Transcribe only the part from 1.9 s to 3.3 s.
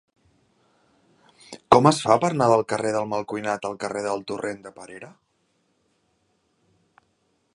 fa per anar del carrer del